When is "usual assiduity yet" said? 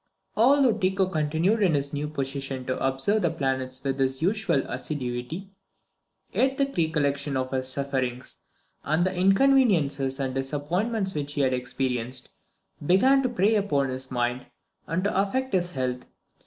4.19-6.57